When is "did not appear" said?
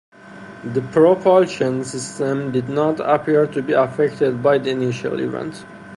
2.51-3.45